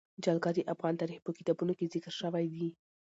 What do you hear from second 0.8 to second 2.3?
تاریخ په کتابونو کې ذکر